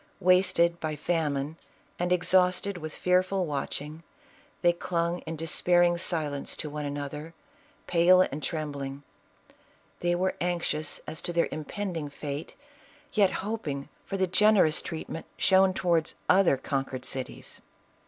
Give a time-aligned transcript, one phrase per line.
[0.19, 1.57] Wasted by famine
[1.99, 4.01] and exhausted with fearful watching,
[4.63, 7.35] they clung in despairing silence to one another,
[7.85, 9.03] pale and trembling;
[9.99, 12.55] they were anxious as to their impending fate,
[13.13, 14.89] yet hoping for the generous 5* 106 ISABELLA OF CASTILE.
[14.89, 17.61] treatment shown towards other conquered cities.